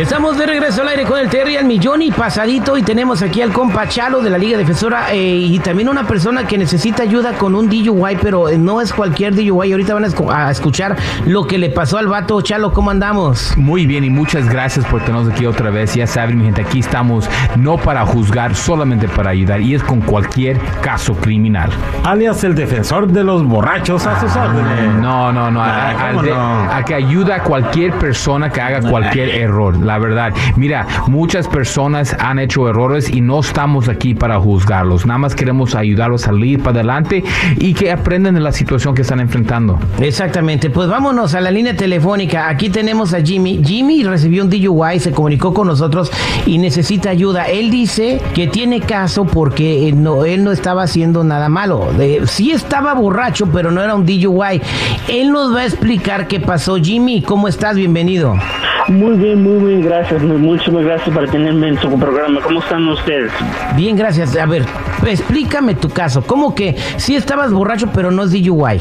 [0.00, 3.42] Estamos de regreso al aire con el Terry al millón y pasadito y tenemos aquí
[3.42, 7.34] al compa Chalo de la Liga Defensora eh, y también una persona que necesita ayuda
[7.34, 9.72] con un DUI, pero no es cualquier DUI.
[9.72, 12.40] Ahorita van a, escu- a escuchar lo que le pasó al vato.
[12.40, 13.52] Chalo, ¿cómo andamos?
[13.58, 15.94] Muy bien y muchas gracias por tenernos aquí otra vez.
[15.94, 20.00] Ya saben, mi gente, aquí estamos no para juzgar, solamente para ayudar y es con
[20.00, 21.68] cualquier caso criminal.
[22.04, 24.94] alias el defensor de los borrachos a sus órdenes.
[24.94, 25.62] No, no, no.
[25.62, 26.72] Ah, A, a- ¿cómo de- no?
[26.72, 29.76] a que ayuda a cualquier persona que haga cualquier error.
[29.90, 30.32] La verdad.
[30.54, 35.04] Mira, muchas personas han hecho errores y no estamos aquí para juzgarlos.
[35.04, 37.24] Nada más queremos ayudarlos a salir para adelante
[37.58, 39.80] y que aprendan de la situación que están enfrentando.
[39.98, 42.48] Exactamente, pues vámonos a la línea telefónica.
[42.48, 43.64] Aquí tenemos a Jimmy.
[43.64, 46.12] Jimmy recibió un DUI, se comunicó con nosotros
[46.46, 47.46] y necesita ayuda.
[47.46, 51.88] Él dice que tiene caso porque eh, él no estaba haciendo nada malo.
[52.26, 54.62] Sí estaba borracho, pero no era un DUI.
[55.08, 56.76] Él nos va a explicar qué pasó.
[56.76, 57.74] Jimmy, ¿cómo estás?
[57.74, 58.36] Bienvenido.
[58.88, 60.22] Muy bien, muy bien, gracias.
[60.22, 62.40] Muchísimas gracias por tenerme en su programa.
[62.40, 63.30] ¿Cómo están ustedes?
[63.76, 64.36] Bien, gracias.
[64.36, 64.64] A ver,
[65.06, 66.22] explícame tu caso.
[66.22, 68.80] ¿Cómo que sí estabas borracho, pero no es DUI?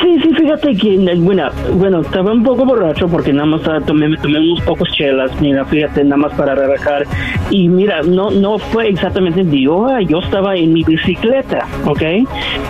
[0.00, 4.16] Sí, sí, fíjate que, bueno, bueno, estaba un poco borracho porque nada más ah, tomé,
[4.16, 7.04] tomé unos pocos chelas, mira, fíjate, nada más para relajar.
[7.50, 12.02] Y mira, no no fue exactamente en DUI, yo estaba en mi bicicleta, ¿ok?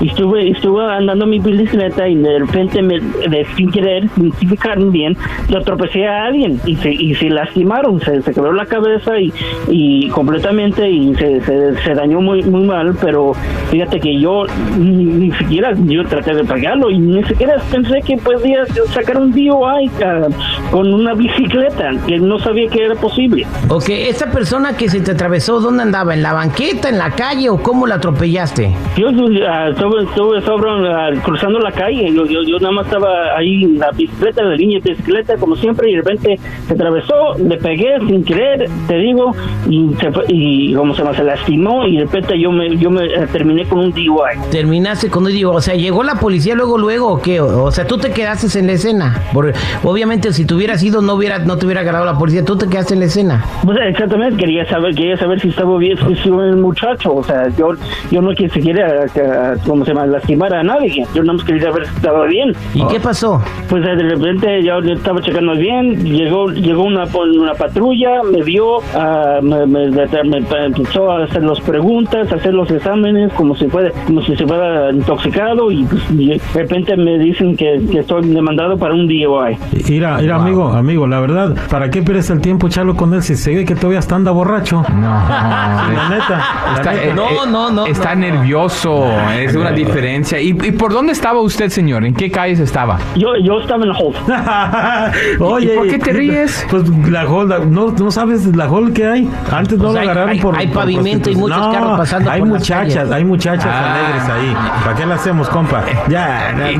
[0.01, 5.17] Y estuve, estuve andando mi bicicleta y de repente, me, de, sin querer, sin bien,
[5.51, 9.33] lo tropecé a alguien y se, y se lastimaron, se, se quebró la cabeza y,
[9.69, 13.35] y completamente y se, se, dañó muy, muy mal, pero
[13.70, 14.45] fíjate que yo
[14.79, 19.31] ni, ni siquiera, yo traté de pagarlo y ni siquiera pensé que podía sacar un
[19.31, 20.29] DUI ah,
[20.70, 23.47] con una bicicleta, que no sabía que era posible.
[23.69, 26.14] Ok, esta persona que se te atravesó, ¿dónde andaba?
[26.14, 28.75] ¿En la banqueta, en la calle o cómo la atropellaste?
[28.97, 33.91] Yo sobre, ah, cruzando la calle, yo, yo, yo nada más estaba ahí en la
[33.91, 38.25] bicicleta, la línea de bicicleta, como siempre, y de repente se atravesó, le pegué sin
[38.25, 39.35] querer, te digo,
[39.69, 43.27] y, se y como se se lastimó, y de repente yo me, yo me eh,
[43.33, 44.51] terminé con un DUI.
[44.51, 47.40] Terminaste con un DUI, o sea, llegó la policía luego, luego, ¿o qué?
[47.40, 49.22] O, sea, tú te quedaste en la escena.
[49.32, 49.52] Porque,
[49.84, 52.66] obviamente, si tú hubieras ido, no hubiera, no te hubiera agarrado la policía, tú te
[52.68, 53.44] quedaste en la escena.
[53.64, 57.70] Pues exactamente, quería saber, quería saber si estaba bien, el muchacho, o sea, yo,
[58.10, 61.62] yo no quise quería, eh, como se llama, lastimar a nadie, yo nada más quería
[61.70, 62.52] saber si estaba bien.
[62.74, 63.42] ¿Y qué pasó?
[63.68, 68.78] Pues de repente yo yo estaba checando bien, llegó llegó una, una patrulla, me vio,
[68.94, 73.54] ah, me, me- me- me empezó a hacer las preguntas, a hacer los exámenes, como
[73.56, 77.80] si fuera, como si se fuera intoxicado, y, pues, y de repente me dicen que,
[77.90, 79.56] que estoy demandado para un DUI.
[79.88, 83.36] Mira, mira, amigo, amigo, la verdad, ¿para qué pierdes el tiempo, Chalo, con él si
[83.36, 84.83] se ve que todavía está anda borracho?
[84.94, 85.00] No.
[85.00, 86.28] La neta.
[86.66, 87.05] la Está, neta.
[87.05, 88.20] eh, No, eh, no, no, Está no.
[88.20, 89.05] nervioso.
[89.39, 90.40] Es una diferencia.
[90.40, 92.05] ¿Y, y por dónde estaba usted, señor?
[92.05, 92.98] ¿En qué calles estaba?
[93.16, 94.16] Yo, yo estaba en Holt.
[95.40, 96.66] Oye, ¿Y por qué te ríes?
[96.70, 99.28] Pues la hall, la- no, no sabes la hall que hay.
[99.50, 100.56] Antes no Pues hay- agarraron hay- por.
[100.56, 103.12] hay por pavimento y muchos No, carros pasando Hay por las muchachas, calles.
[103.12, 103.94] hay muchachas Ah.
[103.94, 104.56] alegres ahí.
[104.84, 105.83] ¿Para qué la hacemos, compa?
[106.08, 106.78] Ya, ya, Eh,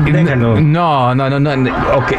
[0.61, 1.55] No, no, no, no.
[1.55, 2.13] no, Ok.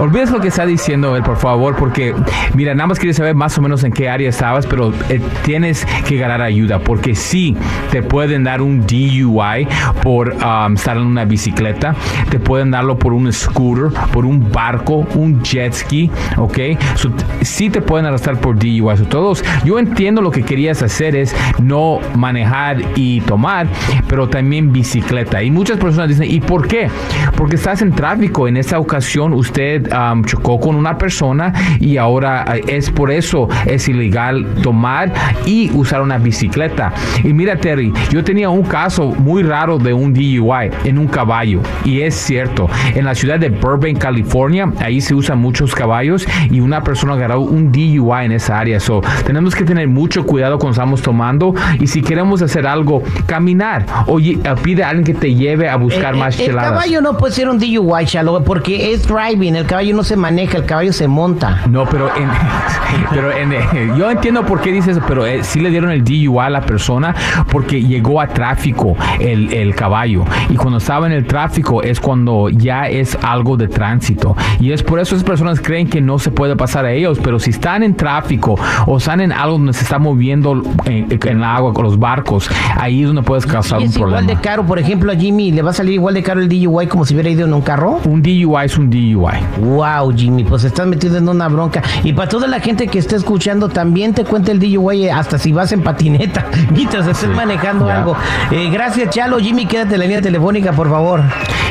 [0.00, 2.14] Olvides lo que está diciendo él, por favor, porque
[2.54, 5.86] mira, nada más quería saber más o menos en qué área estabas, pero eh, tienes
[6.08, 7.54] que ganar ayuda, porque sí
[7.90, 9.68] te pueden dar un DUI
[10.02, 11.94] por um, estar en una bicicleta,
[12.30, 16.58] te pueden darlo por un scooter, por un barco, un jet ski, ¿ok?
[16.94, 17.10] So,
[17.42, 18.96] sí te pueden arrastrar por DUI.
[18.96, 23.66] So, todos, yo entiendo lo que querías hacer es no manejar y tomar,
[24.08, 25.42] pero también bicicleta.
[25.42, 26.88] Y muchas personas dicen, ¿y por qué?
[27.36, 28.48] Porque estás en tráfico.
[28.48, 33.48] En esta ocasión usted um, chocó con una persona y ahora eh, es por eso
[33.66, 35.12] es ilegal tomar
[35.46, 36.92] y usar una bicicleta.
[37.24, 41.60] Y mira, Terry, yo tenía un caso muy raro de un DUI en un caballo.
[41.84, 46.60] Y es cierto, en la ciudad de Burbank, California, ahí se usan muchos caballos y
[46.60, 48.80] una persona agarró un DUI en esa área.
[48.80, 53.86] So, tenemos que tener mucho cuidado cuando estamos tomando y si queremos hacer algo, caminar.
[54.06, 56.70] Oye, eh, pide a alguien que te lleve a buscar Eh, más el cheladas.
[56.72, 60.58] caballo no puede ser un DUI, Chalo, porque es driving, el caballo no se maneja,
[60.58, 61.62] el caballo se monta.
[61.70, 62.28] No, pero en,
[63.10, 66.26] pero en, eh, yo entiendo por qué dices pero eh, sí le dieron el DUI
[66.40, 67.14] a la persona
[67.52, 70.24] porque llegó a tráfico el, el caballo.
[70.48, 74.36] Y cuando estaba en el tráfico es cuando ya es algo de tránsito.
[74.58, 77.38] Y es por eso esas personas creen que no se puede pasar a ellos, pero
[77.38, 81.44] si están en tráfico o están en algo donde se está moviendo en, en el
[81.44, 84.34] agua con los barcos, ahí es donde puedes causar Y un es igual problema.
[84.34, 86.88] de caro, por ejemplo, a Jimmy le va a salir igual de caro el DUI
[86.88, 88.00] como si hubiera ido en un carro.
[88.04, 89.59] Un DUI es un DUI.
[89.60, 91.82] Wow, Jimmy, pues estás metido en una bronca.
[92.02, 95.38] Y para toda la gente que esté escuchando, también te cuenta el DUI eh, hasta
[95.38, 97.98] si vas en patineta, mientras estés manejando ya.
[97.98, 98.16] algo.
[98.50, 99.38] Eh, gracias, Chalo.
[99.38, 101.22] Jimmy, quédate en la línea telefónica, por favor.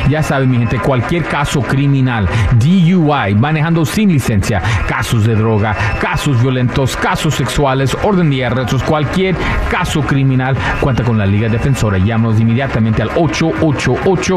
[0.08, 2.28] Ya saben, mi gente, cualquier caso criminal,
[2.58, 9.36] DUI, manejando sin licencia, casos de droga, casos violentos, casos sexuales, orden de arrestos, cualquier
[9.70, 11.98] caso criminal, cuenta con la Liga Defensora.
[11.98, 14.36] Llámanos inmediatamente al 888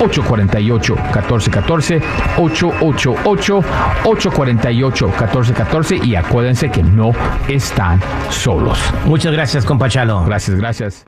[0.00, 2.00] 848 1414
[2.36, 7.12] 888 848 1414 y acuérdense que no
[7.48, 8.00] están
[8.30, 8.78] solos.
[9.04, 10.24] Muchas gracias, compachalo.
[10.24, 10.98] Gracias, gracias.